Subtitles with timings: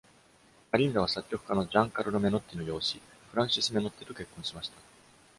[0.71, 4.77] マリンダは作曲家のジャン＝カルロ・メノッティの養子、フランシス・メノッティと結婚しました。